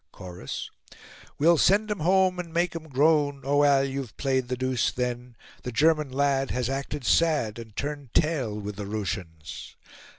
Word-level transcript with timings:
Chorus: 0.11 0.71
"We'll 1.37 1.59
send 1.59 1.91
him 1.91 1.99
home 1.99 2.39
and 2.39 2.51
make 2.51 2.73
him 2.73 2.87
groan, 2.89 3.41
Oh, 3.43 3.63
Al! 3.63 3.83
you've 3.83 4.17
played 4.17 4.47
the 4.47 4.57
deuce 4.57 4.91
then; 4.91 5.35
The 5.61 5.71
German 5.71 6.09
lad 6.11 6.49
has 6.49 6.71
acted 6.71 7.05
sad 7.05 7.59
And 7.59 7.75
turned 7.75 8.15
tail 8.15 8.59
with 8.59 8.77
the 8.77 8.87
Russians." 8.87 9.75